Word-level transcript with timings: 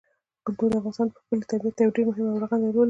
کلتور 0.45 0.69
د 0.71 0.75
افغانستان 0.79 1.07
په 1.13 1.19
ښکلي 1.23 1.45
طبیعت 1.51 1.73
کې 1.77 1.83
یو 1.85 1.95
ډېر 1.95 2.05
مهم 2.09 2.25
او 2.31 2.41
رغنده 2.43 2.67
رول 2.67 2.71
لري. 2.75 2.79